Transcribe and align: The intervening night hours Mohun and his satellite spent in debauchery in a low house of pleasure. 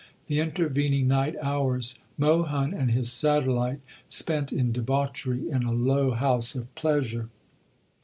The 0.25 0.39
intervening 0.39 1.07
night 1.07 1.35
hours 1.43 1.99
Mohun 2.17 2.73
and 2.73 2.89
his 2.89 3.11
satellite 3.11 3.81
spent 4.07 4.51
in 4.51 4.71
debauchery 4.71 5.47
in 5.47 5.61
a 5.61 5.71
low 5.71 6.09
house 6.13 6.55
of 6.55 6.73
pleasure. 6.73 7.29